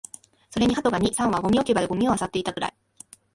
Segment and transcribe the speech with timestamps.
[0.49, 2.73] それに鳩が二、三羽、ゴミ置き場でゴミを漁っていたくらい